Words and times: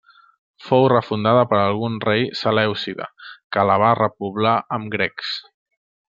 Fou 0.67 0.85
refundada 0.93 1.43
per 1.51 1.57
algun 1.63 1.99
rei 2.05 2.25
selèucida 2.39 3.09
que 3.57 3.67
la 3.73 3.77
va 3.85 3.93
repoblar 4.01 4.55
amb 4.79 4.93
grecs. 4.97 5.37